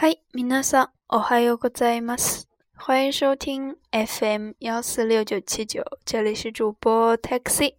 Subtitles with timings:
[0.00, 2.14] 嗨，米娜桑，我还有个在吗？
[2.76, 7.74] 欢迎收听 FM 幺四六九七九，这里是主播 taxi。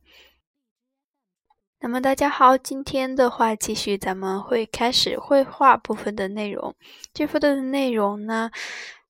[1.80, 6.76] 那么大家好，今天的话，继续咱们会开始绘画部分的内容。
[7.14, 8.52] 这部分的内容呢，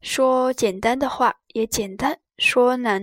[0.02, 3.02] 说简单的话也简单，说难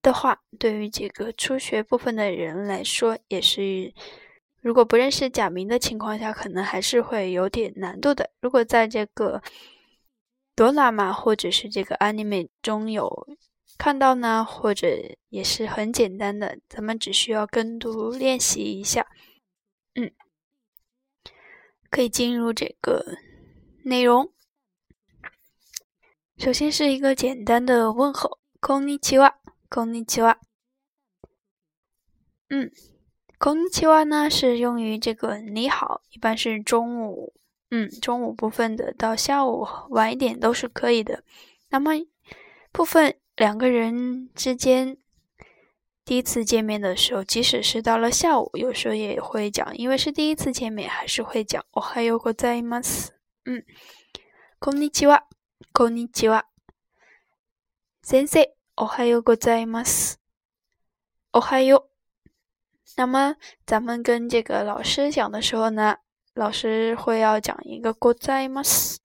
[0.00, 3.92] 的话，对于这个初学部分的人来说也是。
[4.62, 8.30] 如果不认识假名的情况下，可能还是会有点难度的。
[8.40, 9.42] 如果在这个
[10.54, 13.26] 哆啦嘛或者是这个アニメ中有
[13.76, 14.86] 看到呢，或者
[15.30, 19.04] 也是很简单的，咱们只需要跟读练习一下。
[19.96, 20.12] 嗯，
[21.90, 23.18] 可以进入这个
[23.84, 24.32] 内容。
[26.38, 29.34] 首先是一个简单的问候，こんにちは，
[29.68, 30.36] こんにちは。
[32.50, 32.70] 嗯。
[33.44, 37.34] こんにちは呢是用于这个你好，一般是中午，
[37.72, 41.24] 嗯，中午部分的到下午晚一点都是可以的。
[41.70, 41.90] 那么
[42.70, 44.96] 部分两个人之间
[46.04, 51.60] 第一次见面的时候，即使是到了下午，有时候也会讲，因为是第一次见面，还是会讲。
[51.72, 53.08] おはようございます，
[53.46, 53.64] 嗯，
[54.60, 55.24] こんにちは、
[55.72, 56.44] こんにちは、
[58.04, 60.20] 先生、おはようございます、
[61.32, 61.91] おはよう。
[62.96, 65.96] 那么，咱们跟这个老师讲的时候呢，
[66.34, 68.98] 老师会要讲一个 g o o d a m s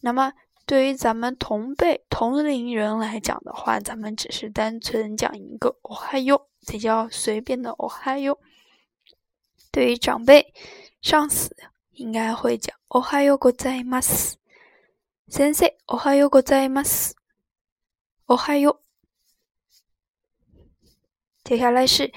[0.00, 0.32] 那么，
[0.64, 8.38] 对于咱们同辈、同龄人来讲的话，咱们只是单纯讲一个 “ohayo”，这叫随便的 “ohayo”。
[9.70, 10.52] 对于长辈、
[11.02, 11.54] 上司，
[11.90, 14.36] 应该会讲 “ohayo goodaymas”，“sensei
[15.86, 17.14] ohayo g o o d m s
[18.24, 18.64] o h a
[21.44, 22.10] 接下来是。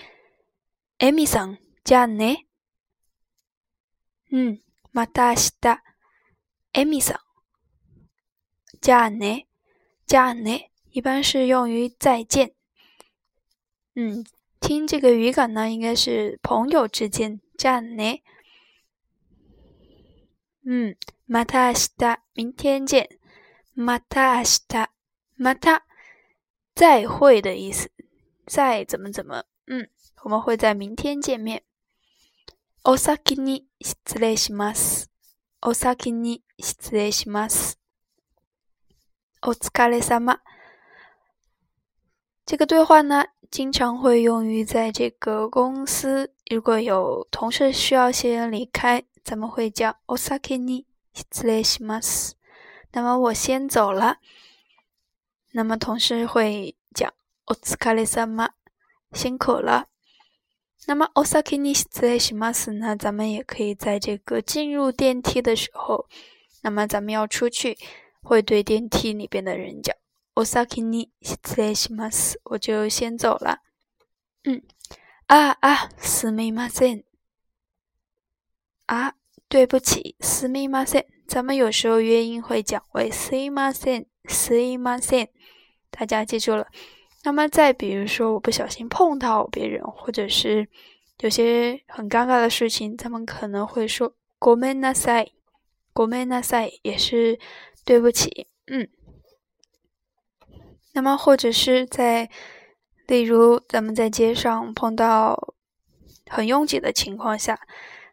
[1.04, 2.46] 艾米桑，じゃね？
[4.32, 4.58] 嗯，
[4.94, 5.84] また明日，
[6.72, 7.20] 艾米桑，
[8.80, 9.48] じゃね？
[10.08, 10.70] じゃね？
[10.92, 12.54] 一般是用于再见。
[13.96, 14.24] 嗯，
[14.62, 18.22] 听这个语感呢，应该是朋友之间，じゃね？
[20.66, 20.96] 嗯，
[21.28, 23.10] また明日，明天见，
[23.76, 24.88] また明日，
[25.38, 25.82] また，
[26.74, 27.92] 再会的意思，
[28.46, 29.90] 再怎么怎么，嗯。
[30.24, 31.64] 我们会在明天见面。
[32.86, 35.10] お先に失礼します。
[35.62, 37.78] お先に失礼します。
[39.42, 40.40] お疲れ様。
[42.46, 52.36] 这个对话呢，经常会用于在这个公司，如果有同事需要先离开，咱们会叫お先に失礼します。
[52.94, 54.20] 那么我先走了。
[55.52, 57.12] 那么同事会讲
[57.46, 58.52] お疲れ様，
[59.14, 59.88] 辛苦了。
[60.86, 62.96] 那么，Osakini z e t s i m a s 呢？
[62.98, 66.08] 咱们也可以在这个进入电梯的时候，
[66.62, 67.78] 那么咱们要出去，
[68.22, 69.96] 会对电梯里边的人讲
[70.36, 73.60] Osakini z e t s i m a s 我就先走了。
[74.44, 74.62] 嗯，
[75.28, 76.70] 啊啊す u m i m
[78.88, 79.14] 啊，
[79.48, 80.86] 对不起 s u m i
[81.28, 83.64] 咱们有时候约音会讲为 s u m i m
[84.92, 85.28] a s e
[85.90, 86.68] 大家记住了。
[87.26, 90.68] 那么，再比如说，我不小心碰到别人，或者是
[91.22, 95.30] 有些很尴尬的事情，他们可能会说ごめんなさい
[95.96, 97.40] ”，“ごめんなさい”也是
[97.86, 98.48] 对不起。
[98.68, 98.90] 嗯。
[100.92, 102.30] 那么，或者是在，
[103.08, 105.56] 例如咱们在街上碰到
[106.30, 107.58] 很拥挤的情况下，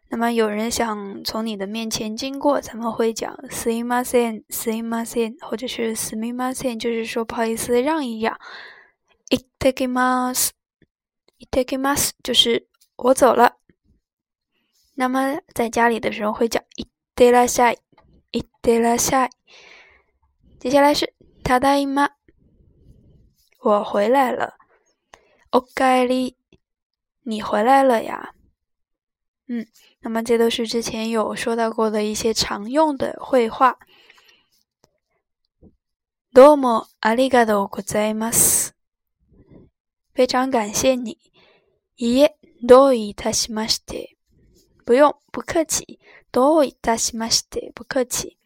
[0.09, 4.81] 那么有人想从你的面前经过，咱们会讲 s i ませ m す s e せ s
[5.27, 8.39] m e 或者是 s み m せ m e 就是说不好意思，让一让。
[9.31, 13.57] Itadakimasu，Itadakimasu 就是我走了。
[14.95, 16.59] 那么在家里的时候会叫
[17.15, 19.29] Itadakashi，Itadakashi。
[20.59, 21.11] 接下来是
[21.43, 21.87] t a d a
[23.61, 24.57] 我回来了。
[25.51, 26.35] o k a r
[27.23, 28.35] 你回来了呀？
[29.47, 29.65] 嗯，
[30.01, 33.79] 那么这都是之前有说到过的一些常用的绘画。
[36.33, 38.71] Domo arigato g o
[40.13, 41.17] 非常感谢你。
[41.97, 44.17] いえ、どういたしまして。
[44.85, 45.99] 不用，不客气。
[46.33, 48.37] どういたしまして、不客气。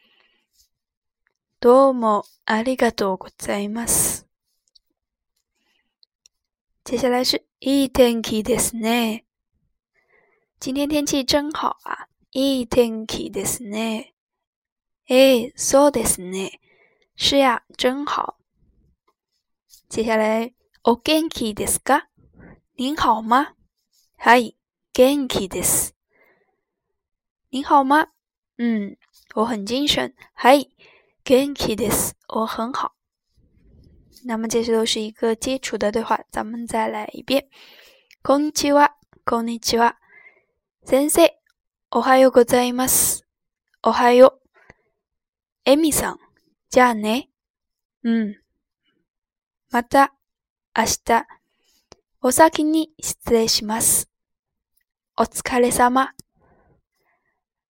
[1.60, 4.28] どうもありがとうございます。
[6.86, 9.26] 接下来是いい天気ですね。
[10.60, 12.08] 今天天气真好啊。
[12.32, 14.14] いい天気ですね。
[15.10, 16.60] え、そうですね。
[17.16, 18.36] 是呀，真好。
[19.90, 20.54] 接下来。
[20.88, 22.10] お元気ですか
[22.78, 23.56] 您好吗
[24.20, 24.56] はい、
[24.94, 25.96] 元気です。
[27.52, 28.10] 您好吗
[28.62, 28.96] ん、
[29.34, 30.14] 我很精神。
[30.36, 30.70] はい、
[31.24, 32.14] 元気です。
[32.28, 32.92] 我很好。
[34.26, 37.50] 那么这些都是一个基础的对话，咱们再来一遍。
[38.22, 38.92] こんにちは、
[39.26, 39.96] こんにちは。
[40.84, 41.34] 先生、
[41.90, 43.26] おはようございます。
[43.82, 44.40] おはよう。
[45.66, 46.20] エミさん、
[46.70, 47.32] じゃあね。
[48.04, 48.36] うん。
[49.72, 50.12] また。
[50.78, 51.26] 明日、
[52.22, 54.10] お先に失礼します。
[55.18, 56.12] お疲れ様。
[56.12, 56.12] あ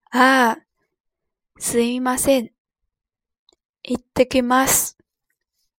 [0.10, 0.58] あ、
[1.60, 2.50] すみません。
[3.84, 4.98] 行ってきます。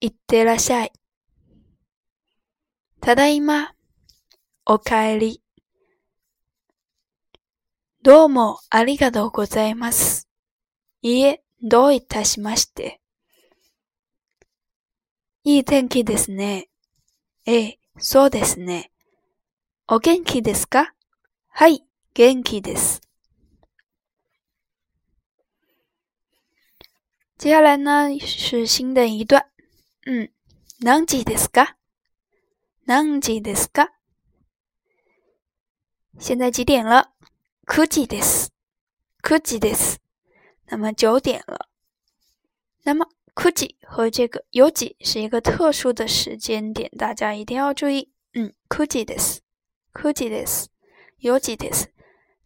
[0.00, 0.92] 行ってらっしゃい。
[3.00, 3.72] ただいま。
[4.64, 5.42] おかえり。
[8.02, 10.28] どうもありがとうございます。
[11.02, 13.00] いえ、どういたしまして。
[15.42, 16.68] いい天気ですね。
[17.48, 18.90] ええ、そうですね。
[19.86, 20.94] お元気ですか
[21.50, 23.00] はい、元気です。
[27.38, 29.44] 接下来呢是新的一段。
[30.08, 30.28] 嗯，
[30.80, 31.76] 何時ですか？
[32.84, 33.90] 何時ですか？
[36.18, 37.12] 现在几点了？
[37.64, 38.52] 九時です。
[39.22, 40.00] 九時です。
[40.66, 41.68] 那么九点了。
[42.82, 43.06] 那么
[43.38, 48.10] 九点和这个有点是一个特殊的时间点，大家一定要注意。
[48.32, 49.40] 嗯，九点です。
[49.94, 50.68] 九点です。
[51.20, 51.88] 九点です。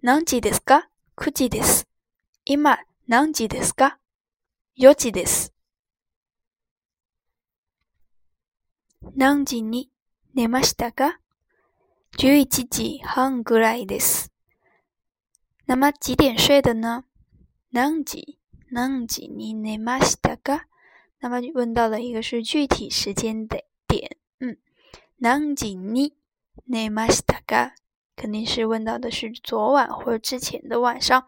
[0.02, 0.88] 何時ですか？
[1.16, 1.84] 九点です。
[2.44, 2.76] 今
[3.06, 3.98] 何時ですか？
[4.74, 5.52] 九点です。
[9.14, 9.90] 何時に
[10.34, 11.20] 寝ましたか？
[12.18, 14.28] 十一時半ぐらいです。
[15.66, 17.04] 那么几点睡的呢？
[17.70, 18.38] 何時？
[18.72, 20.66] 何時に寝ましたか？
[21.22, 24.56] 那么问到的一个是具体时间的点，嗯，
[25.20, 26.14] なん時に
[28.16, 31.26] 肯定是问到的是昨晚或之前的晚上。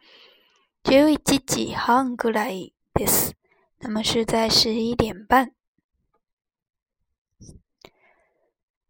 [0.82, 1.36] 今日几
[1.72, 3.32] 时は来いです？
[3.80, 5.52] 那么是在十一点半。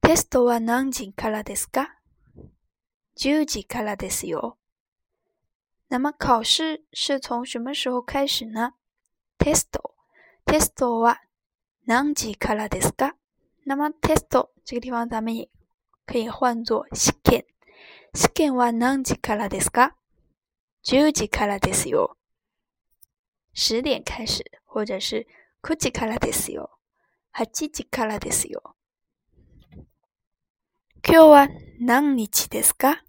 [0.01, 1.97] テストは何時からですか？
[3.17, 4.57] 十時からですよ。
[5.89, 8.75] 那么考试是从什么时候开始呢？
[9.39, 9.92] テスト。
[10.45, 11.21] テストは
[11.87, 13.15] 何時からですか
[13.67, 15.49] 那么テスト、这个地方咱们也
[16.05, 17.45] 可以换作試験。
[18.15, 19.97] 試験は何時からですか
[20.85, 22.17] ?10 時からですよ。
[23.57, 25.27] 10点开始，或者是
[25.63, 26.71] 9時からですよ。
[27.35, 28.75] 8時からですよ。
[31.05, 31.49] 今日は
[31.81, 33.03] 何日ですか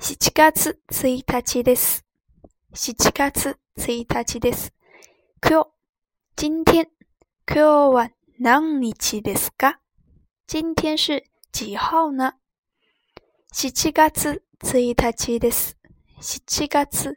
[0.00, 2.04] ?7 月1日です。
[2.74, 4.73] 7月1日です。
[5.46, 5.72] Q，
[6.34, 6.90] 今天
[7.44, 9.80] Q one なん日ですか？
[10.46, 12.32] 今天是几号呢？
[13.52, 15.74] 七月一日です。
[16.18, 17.16] 七月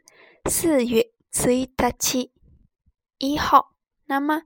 [0.50, 2.30] 四月一日，
[3.16, 3.72] 一号。
[4.04, 4.42] 那么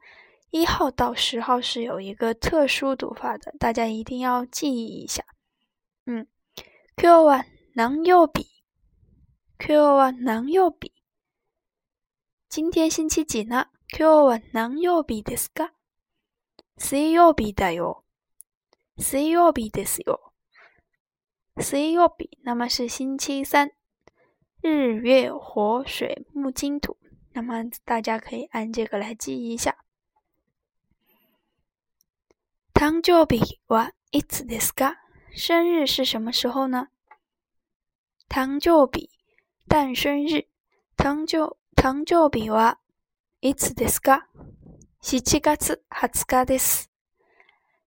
[0.50, 5.24] 一号到十号是有一个特殊读法的，大家一定要记忆一下。
[6.06, 6.28] 嗯
[6.96, 8.46] ，Q one なん曜日
[9.58, 10.92] ？Q one 曜日？
[12.54, 13.68] 今天星期几呢？
[13.88, 15.70] 今日は何曜日ですか？
[16.76, 18.04] 水曜日だよ。
[18.98, 20.34] 水曜日ですよ。
[21.56, 23.70] 水曜日，那么是星期三。
[24.60, 26.98] 日月火水木金土，
[27.32, 29.74] 那么大家可以按这个来记一下。
[32.74, 34.96] 唐旧比はいつですか？
[35.34, 36.88] 生日是什么时候呢？
[38.28, 39.08] 唐旧比
[39.66, 40.48] 诞生日，
[40.98, 41.56] 唐旧。
[41.74, 42.78] 誕生日は
[43.40, 44.28] いつですか
[45.02, 46.90] ?7 月20日です。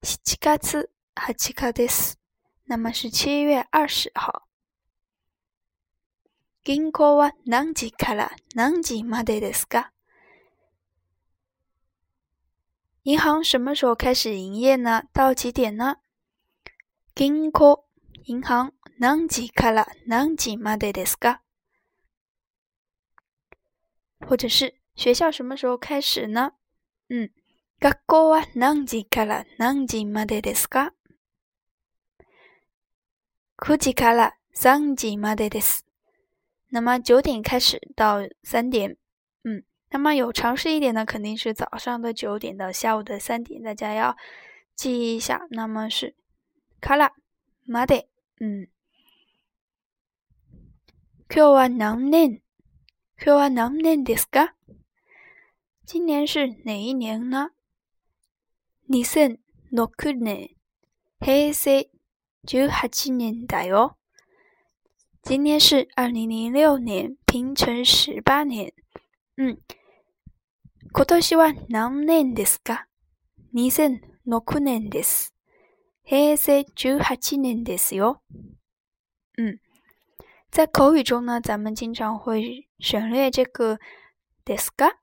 [0.04, 2.20] 7月20日です。
[2.68, 4.42] 那么是7月20号。
[6.66, 9.92] 銀行は何時から何時までですか
[13.06, 15.04] 银行什么时候开始营业呢？
[15.14, 15.98] 到几点呢？
[17.14, 17.82] 銀行、
[18.26, 21.44] 銀行、何時から何時までですか
[24.20, 26.52] 或者是学校什么时候开始呢？
[27.10, 27.30] 嗯，
[27.80, 30.94] 甲哥啊，南京开了，南京没得得死噶，
[33.56, 35.84] 库吉开了，上午没得得死。
[36.70, 38.98] 那么九点开始到三点，
[39.44, 44.18] 嗯，那么有常识一点的肯定是早上的九点到下午的三点，大家要
[44.76, 45.46] 记一下。
[45.52, 46.16] 那么是
[46.82, 47.12] 卡拉
[47.66, 48.68] 没得，嗯，
[51.30, 51.96] 库啊，南
[53.24, 54.54] 今日は何年ですか
[55.90, 57.52] 今年是哪一年呢
[58.90, 59.40] 2006
[60.20, 60.50] 年、
[61.22, 61.86] 平成
[62.46, 63.96] 18年だよ。
[65.24, 68.74] 今年是2006年、平成18年。
[69.38, 69.58] うん。
[70.92, 72.88] 今年は何年ですか
[73.56, 75.34] ?2006 年です。
[76.04, 78.22] 平成18年ですよ。
[79.38, 79.60] うん。
[80.56, 83.78] 在口语中呢，咱们经常会省略这个
[84.46, 84.94] ですか，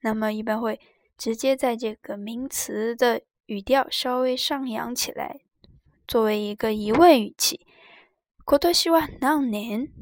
[0.00, 0.80] 那么一般会
[1.18, 5.40] 直接在这个名词的语调稍微上扬起来，
[6.08, 7.66] 作为一个疑问语气。
[8.46, 9.06] 国多希望
[9.50, 9.92] 年？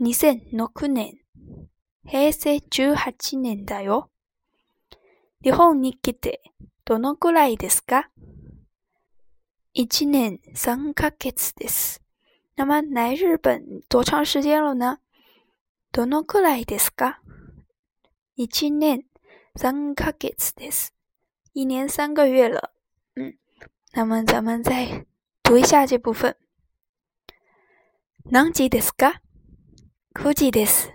[0.00, 1.18] 二千六年，
[2.04, 4.08] 平成十八年だよ。
[5.42, 6.40] 日本に来て
[6.86, 8.06] どのくらいですか？
[9.74, 12.00] 一年三ヶ月です。
[12.58, 14.98] 那么来日本多长时间了呢？
[15.92, 17.18] どのくらいですか？
[18.34, 19.04] 一年、
[19.56, 20.92] 三ヶ月です。
[21.52, 22.72] 一年三个月了。
[23.14, 23.38] 嗯，
[23.92, 25.06] 那么咱们再
[25.44, 26.34] 读一下这部分。
[28.24, 29.20] 何時ですか？
[30.12, 30.90] 何時です。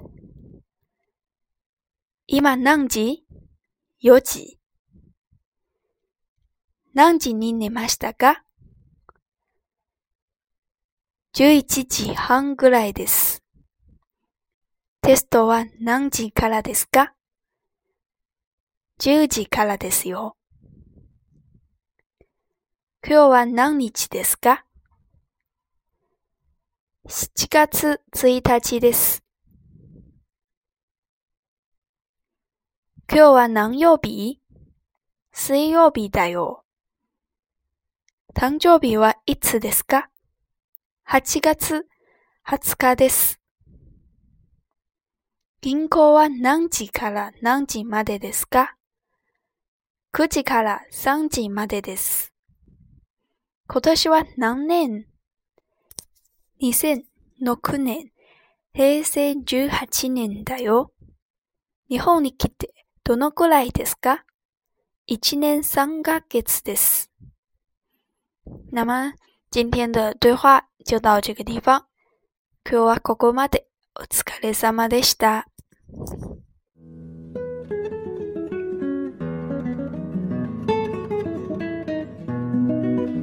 [2.28, 3.24] 今何時？
[4.02, 4.60] 四時。
[6.94, 8.43] 何時に寝ましたか？
[11.36, 13.42] 11時半ぐらいです。
[15.02, 17.16] テストは何時からですか
[19.00, 20.36] ?10 時からですよ。
[23.04, 24.66] 今日は何日ですか
[27.10, 29.24] ?7 月1日です。
[33.12, 34.40] 今日は何曜日
[35.32, 36.64] 水曜日だよ。
[38.36, 40.12] 誕生日はいつですか
[41.10, 41.86] 8月
[42.48, 43.40] 20日です。
[45.62, 48.78] 銀行は何時から何時までですか
[50.14, 52.34] ?9 時から3時までです。
[53.68, 55.06] 今年は何年
[56.64, 57.04] ?2006
[57.78, 58.12] 年、
[58.74, 60.94] 平成18年だよ。
[61.90, 64.24] 日本に来てどのくらいですか
[65.12, 67.12] ?1 年3ヶ月です。
[68.72, 69.14] 生
[69.56, 71.86] 今天的对话就到这个地方。